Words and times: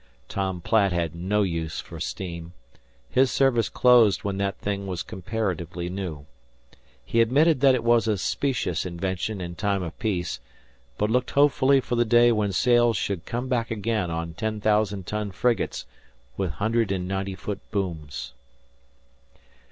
Tom 0.27 0.61
Platt 0.61 0.91
had 0.91 1.13
no 1.13 1.43
use 1.43 1.79
for 1.79 1.99
steam. 1.99 2.53
His 3.11 3.29
service 3.29 3.69
closed 3.69 4.23
when 4.23 4.39
that 4.39 4.57
thing 4.57 4.87
was 4.87 5.03
comparatively 5.03 5.89
new. 5.91 6.25
He 7.05 7.21
admitted 7.21 7.59
that 7.61 7.75
it 7.75 7.83
was 7.83 8.07
a 8.07 8.17
specious 8.17 8.83
invention 8.83 9.39
in 9.39 9.53
time 9.53 9.83
of 9.83 9.99
peace, 9.99 10.39
but 10.97 11.11
looked 11.11 11.29
hopefully 11.29 11.81
for 11.81 11.93
the 11.93 12.03
day 12.03 12.31
when 12.31 12.51
sails 12.51 12.97
should 12.97 13.27
come 13.27 13.47
back 13.47 13.69
again 13.69 14.09
on 14.09 14.33
ten 14.33 14.59
thousand 14.59 15.05
ton 15.05 15.29
frigates 15.29 15.85
with 16.35 16.53
hundred 16.53 16.91
and 16.91 17.07
ninety 17.07 17.35
foot 17.35 17.59
booms. 17.69 18.33